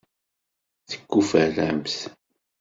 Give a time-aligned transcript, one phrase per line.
[0.89, 1.95] Tekuferramt?